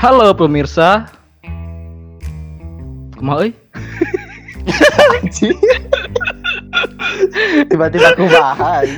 Halo 0.00 0.32
pemirsa. 0.32 1.12
Kumaha 3.20 3.44
euy? 3.44 3.52
Tiba-tiba 7.68 8.16
aku 8.16 8.24
bahas. 8.32 8.88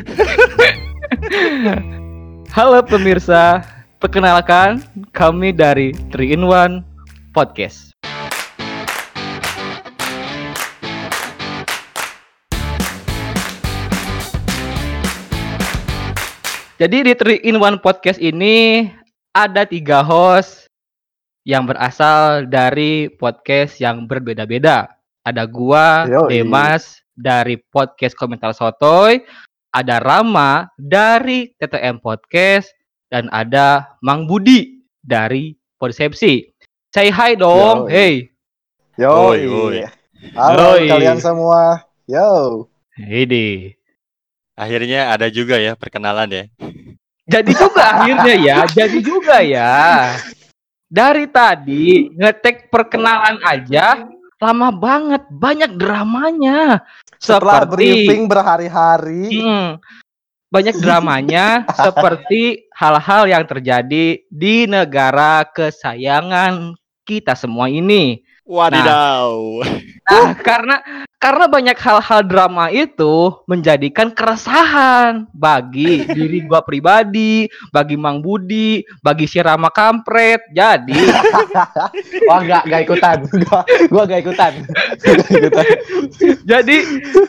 Halo 2.54 2.86
pemirsa. 2.86 3.66
Perkenalkan 3.98 4.78
kami 5.10 5.50
dari 5.50 5.90
3 6.14 6.38
in 6.38 6.46
1 6.46 6.87
Podcast. 7.34 7.90
Jadi 16.78 17.10
di 17.10 17.12
3 17.19 17.42
in 17.42 17.59
1 17.59 17.82
Podcast 17.82 18.23
ini 18.23 18.87
ada 19.34 19.66
tiga 19.66 20.06
host 20.06 20.62
yang 21.43 21.66
berasal 21.66 22.46
dari 22.46 23.10
podcast 23.10 23.83
yang 23.83 24.06
berbeda-beda. 24.06 24.87
Ada 25.23 25.46
gua, 25.46 26.06
Yoi. 26.06 26.42
Demas 26.42 27.02
dari 27.14 27.59
podcast 27.59 28.14
Komentar 28.14 28.55
Sotoy, 28.55 29.23
ada 29.74 29.98
Rama 30.02 30.70
dari 30.78 31.55
TTM 31.59 32.02
Podcast, 32.02 32.70
dan 33.10 33.27
ada 33.30 33.98
Mang 34.02 34.27
Budi 34.27 34.83
dari 35.02 35.55
Persepsi. 35.78 36.47
Say 36.95 37.10
hi 37.10 37.34
dong, 37.38 37.86
Yoi. 37.86 37.95
hey. 37.95 38.14
Yo. 38.98 39.34
Halo 40.38 40.78
Yoi. 40.78 40.91
kalian 40.91 41.19
semua. 41.19 41.86
Yo. 42.06 42.66
Ini. 42.98 43.74
Akhirnya 44.52 45.11
ada 45.11 45.27
juga 45.33 45.59
ya 45.59 45.74
perkenalan 45.74 46.28
ya. 46.28 46.45
Jadi 47.27 47.52
juga 47.55 48.02
akhirnya 48.02 48.34
ya, 48.36 48.59
jadi 48.78 48.98
juga 49.00 49.41
ya. 49.41 49.72
Dari 50.92 51.24
tadi 51.32 52.12
ngetek 52.12 52.69
perkenalan 52.69 53.41
aja 53.48 54.05
lama 54.36 54.69
banget, 54.69 55.25
banyak 55.33 55.72
dramanya. 55.80 56.84
Setelah 57.16 57.64
Seperti 57.64 57.72
briefing 57.80 58.28
berhari-hari. 58.28 59.41
Hmm, 59.41 59.81
banyak 60.53 60.77
dramanya 60.84 61.64
seperti 61.89 62.69
hal-hal 62.77 63.25
yang 63.25 63.48
terjadi 63.48 64.20
di 64.28 64.56
negara 64.69 65.48
kesayangan 65.48 66.77
kita 67.09 67.33
semua 67.33 67.72
ini. 67.72 68.20
Wadidaw. 68.44 69.64
Nah, 70.12 70.36
karena 70.44 70.77
karena 71.23 71.47
banyak 71.47 71.78
hal-hal 71.78 72.27
drama 72.27 72.67
itu 72.75 73.31
menjadikan 73.47 74.11
keresahan 74.11 75.31
bagi 75.31 76.03
diri 76.11 76.42
gua 76.42 76.67
pribadi, 76.67 77.47
bagi 77.70 77.95
Mang 77.95 78.19
Budi, 78.27 78.83
bagi 78.98 79.31
si 79.31 79.39
Rama 79.39 79.70
kampret. 79.70 80.43
Jadi, 80.50 80.98
Wah, 82.28 82.43
enggak 82.43 82.67
enggak 82.67 82.83
ikutan. 82.91 83.19
Gua 83.47 83.62
gua 83.87 84.03
enggak 84.11 84.20
ikutan. 84.27 84.53
Jadi 86.43 86.77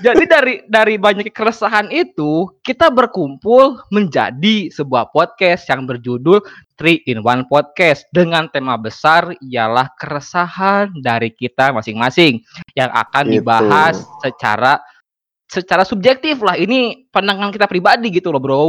jadi 0.01 0.23
dari 0.25 0.65
dari 0.65 0.95
banyak 0.97 1.29
keresahan 1.29 1.93
itu 1.93 2.49
kita 2.65 2.89
berkumpul 2.89 3.77
menjadi 3.93 4.73
sebuah 4.73 5.13
podcast 5.13 5.69
yang 5.69 5.85
berjudul 5.85 6.41
Three 6.73 7.05
in 7.05 7.21
One 7.21 7.45
Podcast 7.45 8.09
dengan 8.09 8.49
tema 8.49 8.73
besar 8.81 9.37
ialah 9.45 9.93
keresahan 9.93 10.89
dari 11.05 11.29
kita 11.29 11.69
masing-masing 11.69 12.41
yang 12.73 12.89
akan 12.89 13.29
Gitu. 13.91 13.99
dibahas 13.99 14.21
secara 14.23 14.73
secara 15.49 15.83
subjektif 15.83 16.39
lah. 16.39 16.55
Ini 16.55 17.09
pandangan 17.11 17.51
kita 17.51 17.67
pribadi 17.67 18.07
gitu 18.13 18.31
loh, 18.31 18.39
Bro. 18.39 18.63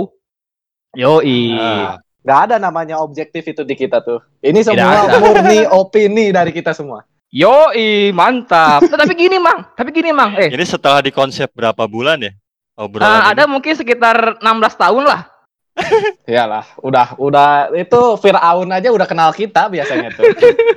Yoi. 0.99 1.55
Ah, 1.59 1.99
Enggak 2.25 2.41
ada 2.49 2.57
namanya 2.57 2.97
objektif 3.05 3.45
itu 3.45 3.63
di 3.69 3.77
kita 3.77 4.01
tuh. 4.01 4.19
Ini 4.41 4.65
semua 4.65 5.07
murni 5.21 5.69
opini 5.69 6.33
dari 6.33 6.57
kita 6.57 6.73
semua. 6.73 7.05
Yoi, 7.35 8.15
mantap. 8.15 8.87
Nah, 8.87 8.99
tapi 9.03 9.19
gini, 9.19 9.43
Mang. 9.43 9.67
Tapi 9.75 9.91
gini, 9.91 10.15
Mang. 10.15 10.39
Eh, 10.39 10.55
ini 10.55 10.63
setelah 10.63 11.03
dikonsep 11.03 11.51
berapa 11.51 11.85
bulan 11.91 12.23
ya? 12.23 12.33
Obrolan 12.79 13.07
ah, 13.07 13.19
ini? 13.19 13.31
ada 13.35 13.43
mungkin 13.51 13.75
sekitar 13.75 14.39
16 14.39 14.83
tahun 14.83 15.03
lah. 15.03 15.35
Iyalah, 16.31 16.79
udah 16.79 17.19
udah 17.19 17.49
itu 17.75 18.01
Firaun 18.23 18.71
aja 18.71 18.95
udah 18.95 19.07
kenal 19.11 19.35
kita 19.35 19.67
biasanya 19.67 20.15
tuh. 20.15 20.23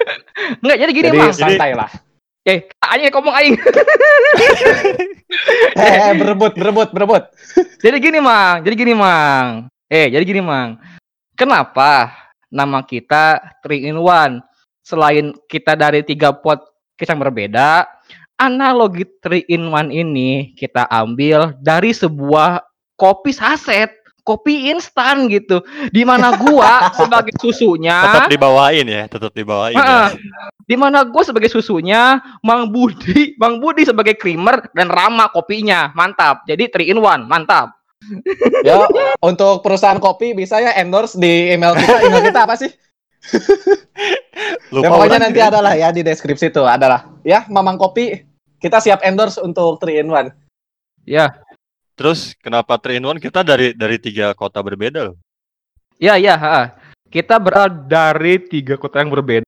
Enggak, 0.66 0.78
jadi 0.81 0.91
gini, 0.94 1.07
Jadi 1.13 1.17
Mang. 1.22 1.33
santai 1.38 1.72
lah. 1.78 1.89
Eh, 2.47 2.63
aing 2.80 3.12
ngomong 3.12 3.35
aing. 3.35 3.56
Eh, 5.78 6.12
berebut, 6.16 6.56
berebut, 6.56 6.90
berebut. 6.96 7.24
jadi 7.84 8.00
gini, 8.00 8.18
Mang. 8.24 8.63
Jadi 8.63 8.74
gini, 8.80 8.96
Mang. 8.96 9.68
Eh, 9.91 10.08
jadi 10.09 10.24
gini, 10.24 10.40
Mang. 10.41 10.80
Kenapa 11.36 12.16
nama 12.47 12.81
kita 12.81 13.38
Three 13.62 13.86
in 13.86 14.00
One? 14.00 14.41
Selain 14.81 15.36
kita 15.52 15.75
dari 15.75 16.02
tiga 16.02 16.31
podcast 16.34 17.12
yang 17.12 17.22
berbeda, 17.22 17.86
analogi 18.40 19.06
Three 19.19 19.46
in 19.52 19.68
One 19.68 19.91
ini 19.91 20.56
kita 20.56 20.88
ambil 20.88 21.53
dari 21.59 21.91
sebuah 21.91 22.63
kopi 22.96 23.36
saset, 23.36 23.94
kopi 24.27 24.67
instan 24.67 25.31
gitu. 25.31 25.63
Di 25.88 26.03
mana 26.03 26.35
gua 26.35 26.91
sebagai 26.99 27.31
susunya 27.39 27.95
tetap 28.03 28.27
dibawain 28.27 28.83
ya, 28.83 29.07
tetap 29.07 29.31
dibawain 29.31 29.79
Heeh. 29.79 30.07
ya. 30.11 30.51
di 30.67 30.75
mana 30.75 31.07
gue 31.07 31.23
sebagai 31.23 31.47
susunya, 31.47 32.19
Mang 32.43 32.67
Budi, 32.75 33.39
Mang 33.39 33.63
Budi 33.63 33.88
sebagai 33.88 34.19
creamer 34.19 34.67
dan 34.75 34.91
Rama 34.91 35.31
kopinya, 35.31 35.95
mantap. 35.95 36.43
Jadi 36.43 36.67
three 36.67 36.91
in 36.91 36.99
one, 36.99 37.23
mantap. 37.23 37.71
Ya, 38.67 38.83
untuk 39.23 39.63
perusahaan 39.63 39.97
kopi 39.97 40.35
bisa 40.35 40.59
ya 40.59 40.75
endorse 40.75 41.15
di 41.15 41.55
email 41.55 41.71
kita. 41.71 41.97
Email 42.03 42.23
kita 42.27 42.44
apa 42.44 42.59
sih? 42.59 42.71
Lupa 44.75 44.83
ya, 44.83 44.89
pokoknya 44.91 45.19
nanti 45.23 45.39
ya. 45.39 45.47
adalah 45.49 45.73
ya 45.73 45.89
di 45.95 46.03
deskripsi 46.03 46.51
tuh 46.51 46.67
adalah. 46.67 47.07
Ya, 47.23 47.47
Mamang 47.47 47.79
Kopi 47.79 48.27
kita 48.61 48.83
siap 48.83 49.03
endorse 49.03 49.41
untuk 49.41 49.79
3 49.81 50.03
in 50.03 50.09
1. 50.11 50.35
Ya, 51.07 51.39
Terus 51.97 52.38
kenapa 52.38 52.78
3 52.78 53.02
in 53.02 53.09
1 53.09 53.18
kita 53.18 53.41
dari 53.41 53.74
dari 53.74 53.97
tiga 53.97 54.38
kota 54.38 54.62
berbeda 54.62 55.09
loh? 55.09 55.18
ya, 55.97 56.13
ya. 56.22 56.38
ha. 56.38 56.78
Kita 57.09 57.41
berasal 57.41 57.90
dari 57.90 58.38
tiga 58.46 58.78
kota 58.78 59.02
yang 59.02 59.09
berbeda. 59.09 59.47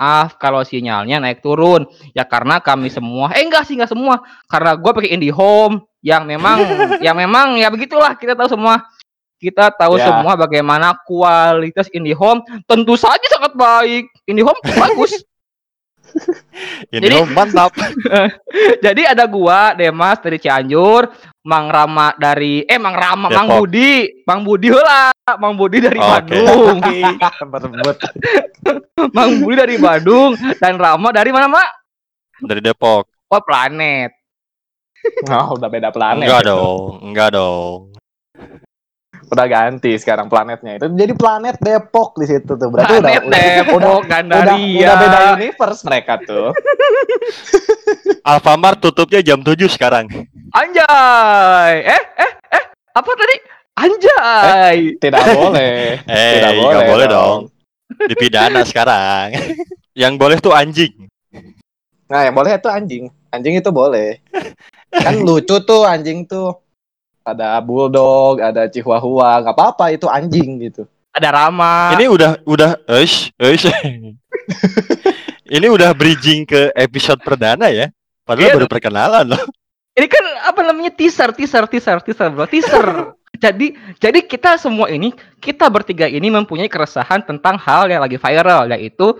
Maaf 0.00 0.40
kalau 0.40 0.64
sinyalnya 0.64 1.20
naik 1.20 1.44
turun. 1.44 1.84
Ya 2.16 2.24
karena 2.24 2.56
kami 2.62 2.88
semua, 2.88 3.34
eh 3.36 3.44
enggak 3.44 3.68
sih 3.68 3.76
enggak 3.76 3.92
semua. 3.92 4.24
Karena 4.48 4.78
gue 4.80 4.90
pakai 4.94 5.12
IndiHome 5.12 5.84
yang 6.00 6.24
memang, 6.24 6.64
yang 7.04 7.14
memang 7.18 7.60
ya 7.60 7.68
begitulah 7.68 8.16
kita 8.16 8.32
tahu 8.32 8.48
semua. 8.48 8.80
Kita 9.36 9.68
tahu 9.76 10.00
Ya. 10.00 10.08
semua 10.08 10.40
bagaimana 10.40 10.96
kualitas 11.04 11.92
IndiHome. 11.92 12.40
Tentu 12.64 12.96
saja 12.96 13.26
sangat 13.28 13.52
baik. 13.52 14.08
IndiHome 14.24 14.56
bagus. 14.72 15.20
Ini 16.94 17.02
Jadi- 17.10 17.16
oh, 17.18 17.26
mantap. 17.34 17.74
Jadi 18.84 19.02
ada 19.02 19.24
gua 19.26 19.74
Demas 19.74 20.22
dari 20.22 20.38
Cianjur, 20.38 21.10
Mang 21.44 21.68
Rama 21.68 22.14
dari 22.14 22.62
eh 22.64 22.78
Mang 22.78 22.94
Rama, 22.94 23.26
Mang. 23.28 23.48
Budi, 23.50 24.22
Mang 24.24 24.46
Budi 24.46 24.70
lah, 24.70 25.10
Mang 25.36 25.58
Budi 25.58 25.82
dari 25.82 25.98
Oke. 25.98 26.08
Bandung, 26.08 26.76
berebut. 27.74 27.98
Mang 29.10 29.42
Budi 29.42 29.54
dari 29.58 29.76
Bandung 29.76 30.38
dan 30.62 30.78
Rama 30.78 31.10
dari 31.10 31.30
mana 31.34 31.46
Mak? 31.50 31.68
Dari 32.46 32.60
Depok. 32.62 33.10
Oh 33.30 33.42
planet. 33.42 34.14
Oh, 35.28 35.58
udah 35.58 35.68
beda 35.68 35.92
planet. 35.92 36.24
Enggak 36.24 36.42
dong, 36.48 36.80
enggak 37.04 37.28
dong. 37.34 37.92
Udah 39.30 39.46
ganti 39.46 39.92
sekarang 39.96 40.28
planetnya 40.28 40.76
itu. 40.76 40.86
Jadi 40.88 41.12
planet 41.14 41.56
Depok 41.58 42.16
di 42.18 42.26
situ 42.28 42.52
tuh. 42.54 42.68
Berarti 42.68 43.00
Planet 43.00 43.22
udah 43.24 43.28
udah 43.28 43.40
Depok, 43.60 43.76
udah, 43.78 43.98
Gandaria. 44.04 44.84
udah 44.84 44.96
beda 45.00 45.18
universe 45.38 45.80
mereka 45.84 46.12
tuh. 46.20 46.48
Alfamart 48.30 48.78
tutupnya 48.80 49.20
jam 49.20 49.40
7 49.44 49.56
sekarang. 49.68 50.08
Anjay. 50.52 51.74
Eh 51.84 52.02
eh 52.20 52.32
eh 52.52 52.64
apa 52.92 53.10
tadi? 53.12 53.36
Anjay. 53.74 54.78
Tidak 54.96 55.22
boleh. 55.34 55.98
Eh, 56.08 56.32
Tidak 56.40 56.50
enggak 56.54 56.62
boleh 56.62 56.86
boleh 56.88 57.06
dong. 57.08 57.40
dong. 57.48 58.08
Dipidana 58.08 58.60
sekarang. 58.64 59.34
Yang 60.02 60.12
boleh 60.18 60.36
tuh 60.42 60.50
anjing. 60.50 60.90
Nah, 62.04 62.26
yang 62.26 62.34
boleh 62.34 62.58
itu 62.58 62.66
anjing. 62.66 63.04
Anjing 63.30 63.54
itu 63.62 63.70
boleh. 63.70 64.18
Kan 64.90 65.22
lucu 65.22 65.54
tuh 65.62 65.86
anjing 65.86 66.26
tuh. 66.26 66.50
Ada 67.24 67.56
bulldog, 67.64 68.44
ada 68.44 68.68
chihuahua, 68.68 69.40
nggak 69.40 69.56
apa-apa 69.56 69.96
itu 69.96 70.04
anjing 70.06 70.60
gitu. 70.60 70.84
Ada 71.14 71.32
Rama. 71.32 71.96
Ini 71.96 72.04
udah 72.12 72.30
udah 72.44 72.70
eish, 73.00 73.32
eish. 73.40 73.64
Ini 75.54 75.66
udah 75.68 75.92
bridging 75.92 76.44
ke 76.48 76.72
episode 76.76 77.20
perdana 77.24 77.68
ya. 77.68 77.88
Padahal 78.24 78.48
Iya. 78.52 78.56
baru 78.60 78.68
perkenalan 78.68 79.24
loh. 79.36 79.42
Ini 79.94 80.06
kan 80.10 80.24
apa 80.50 80.60
namanya 80.66 80.90
teaser, 80.90 81.30
teaser, 81.30 81.68
teaser, 81.70 82.02
teaser, 82.02 82.28
bro, 82.32 82.48
teaser. 82.48 83.14
jadi, 83.44 83.76
jadi 84.00 84.18
kita 84.24 84.58
semua 84.58 84.90
ini, 84.90 85.14
kita 85.38 85.68
bertiga 85.70 86.10
ini 86.10 86.32
mempunyai 86.32 86.66
keresahan 86.66 87.22
tentang 87.22 87.60
hal 87.60 87.86
yang 87.86 88.02
lagi 88.02 88.18
viral, 88.18 88.66
yaitu 88.74 89.14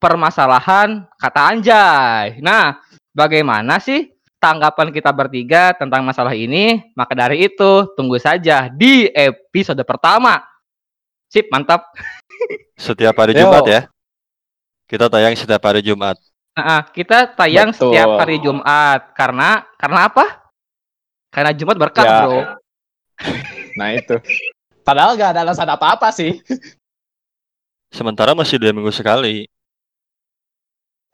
permasalahan 0.00 1.04
kata 1.18 1.40
anjay. 1.52 2.40
Nah, 2.40 2.78
bagaimana 3.12 3.82
sih 3.82 4.13
tanggapan 4.44 4.92
kita 4.92 5.08
bertiga 5.08 5.72
tentang 5.72 6.04
masalah 6.04 6.36
ini? 6.36 6.92
Maka 6.92 7.16
dari 7.16 7.48
itu, 7.48 7.88
tunggu 7.96 8.20
saja 8.20 8.68
di 8.68 9.08
episode 9.08 9.80
pertama. 9.88 10.44
Sip, 11.32 11.48
mantap. 11.48 11.88
Setiap 12.76 13.16
hari 13.16 13.32
Yo. 13.32 13.48
Jumat 13.48 13.64
ya. 13.64 13.80
Kita 14.84 15.08
tayang 15.08 15.32
setiap 15.32 15.64
hari 15.64 15.80
Jumat. 15.80 16.20
Nah, 16.52 16.84
kita 16.92 17.32
tayang 17.32 17.72
Betul. 17.72 17.96
setiap 17.96 18.08
hari 18.20 18.36
Jumat 18.38 19.00
karena 19.16 19.64
karena 19.80 20.00
apa? 20.12 20.26
Karena 21.32 21.50
Jumat 21.56 21.76
berkah, 21.80 22.04
Ya. 22.04 22.16
Bro. 22.20 22.38
Nah 23.80 23.90
itu. 23.90 24.14
Padahal 24.86 25.18
gak 25.18 25.34
ada 25.34 25.42
alasan 25.42 25.66
apa-apa 25.66 26.14
sih. 26.14 26.38
Sementara 27.90 28.38
masih 28.38 28.60
dua 28.62 28.70
minggu 28.70 28.94
sekali. 28.94 29.50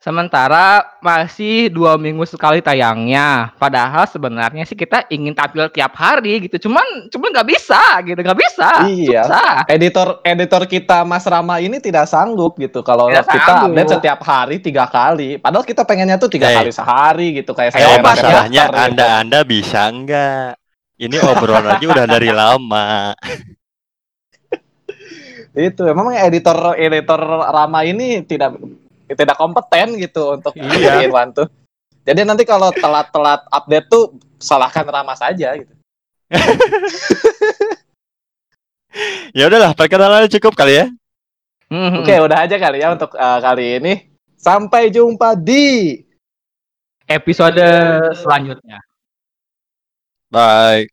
Sementara 0.01 0.97
masih 0.97 1.69
dua 1.69 1.93
minggu 1.93 2.25
sekali 2.25 2.57
tayangnya. 2.57 3.53
Padahal 3.61 4.09
sebenarnya 4.09 4.65
sih 4.65 4.73
kita 4.73 5.05
ingin 5.13 5.37
tampil 5.37 5.69
tiap 5.69 5.93
hari 5.93 6.41
gitu. 6.41 6.65
Cuman 6.65 7.05
cuman 7.13 7.29
nggak 7.29 7.45
bisa 7.45 8.01
gitu, 8.01 8.17
nggak 8.17 8.39
bisa. 8.41 8.69
Iya. 8.89 9.21
Susah. 9.29 9.53
Editor 9.69 10.07
editor 10.25 10.65
kita 10.65 11.05
Mas 11.05 11.21
Rama 11.29 11.61
ini 11.61 11.77
tidak 11.77 12.09
sanggup 12.09 12.57
gitu 12.57 12.81
kalau 12.81 13.13
Tidak 13.13 13.29
kita 13.29 13.45
sanggup. 13.45 13.77
update 13.77 13.91
setiap 13.93 14.19
hari 14.25 14.57
tiga 14.57 14.89
kali. 14.89 15.37
Padahal 15.37 15.61
kita 15.69 15.85
pengennya 15.85 16.17
tuh 16.17 16.33
tiga 16.33 16.49
Eh. 16.49 16.57
kali 16.57 16.73
sehari 16.73 17.27
gitu 17.37 17.53
kayak 17.53 17.69
saya 17.69 17.85
ya. 17.85 18.01
Masalahnya 18.01 18.63
gitu. 18.65 18.77
anda 18.81 19.07
anda 19.21 19.39
bisa 19.45 19.85
enggak? 19.85 20.57
Ini 20.97 21.13
obrolan 21.29 21.77
aja 21.77 21.85
udah 21.85 22.05
dari 22.09 22.33
lama. 22.33 23.13
Itu 25.51 25.83
memang 25.83 26.15
editor 26.15 26.73
editor 26.73 27.21
Rama 27.51 27.83
ini 27.83 28.23
tidak 28.23 28.55
tidak 29.15 29.37
kompeten 29.37 29.95
gitu 29.99 30.35
untuk 30.35 30.53
Iya. 30.55 31.01
bikin 31.01 31.11
one 31.11 31.31
tuh. 31.35 31.47
Jadi 32.01 32.21
nanti 32.25 32.43
kalau 32.47 32.73
telat-telat 32.73 33.45
update 33.53 33.87
tuh 33.87 34.17
salahkan 34.41 34.85
Rama 34.87 35.13
saja 35.13 35.53
gitu. 35.55 35.73
Ya 39.31 39.47
udahlah, 39.47 39.71
perkenalan 39.71 40.27
cukup 40.27 40.51
kali 40.51 40.83
ya. 40.83 40.85
Hmm. 41.71 42.03
Oke, 42.03 42.11
udah 42.11 42.43
aja 42.43 42.59
kali 42.59 42.83
ya 42.83 42.91
untuk 42.91 43.15
uh, 43.15 43.39
kali 43.39 43.79
ini. 43.79 43.93
Sampai 44.35 44.91
jumpa 44.91 45.39
di 45.39 45.95
Episode 47.07 47.63
selanjutnya. 48.19 48.79
Bye. 50.31 50.87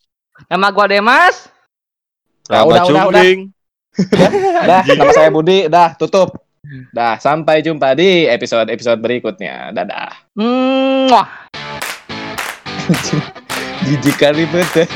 Nama 0.51 0.67
gua 0.71 0.87
Demas. 0.87 1.51
Rama 2.47 2.67
udah, 2.71 2.83
udah, 2.87 2.87
udah. 2.87 3.03
Cungding. 3.07 3.39
Dah, 4.67 4.83
nama 4.99 5.13
saya 5.15 5.31
Budi. 5.31 5.67
Dah, 5.67 5.95
tutup. 5.95 6.48
Dah, 6.93 7.17
sampai 7.17 7.63
jumpa 7.63 7.95
di 7.95 8.27
episode-episode 8.29 9.01
berikutnya. 9.01 9.71
Dadah. 9.73 10.33
Mwah. 10.37 11.29
Jijik 13.89 14.17
kali 14.21 14.45
bet. 14.51 14.89